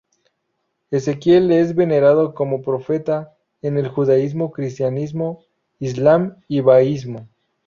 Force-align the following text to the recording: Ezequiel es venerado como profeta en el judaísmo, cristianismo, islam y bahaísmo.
Ezequiel 0.89 1.51
es 1.51 1.75
venerado 1.75 2.33
como 2.33 2.63
profeta 2.63 3.35
en 3.61 3.77
el 3.77 3.87
judaísmo, 3.87 4.49
cristianismo, 4.51 5.43
islam 5.77 6.37
y 6.47 6.61
bahaísmo. 6.61 7.29